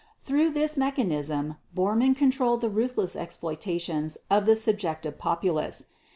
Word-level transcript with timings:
Through 0.19 0.49
this 0.49 0.77
mechanism 0.77 1.57
Bormann 1.75 2.15
controlled 2.17 2.61
the 2.61 2.71
ruthless 2.71 3.15
exploitations 3.15 4.17
of 4.31 4.47
the 4.47 4.55
subjected 4.55 5.19
populace. 5.19 5.89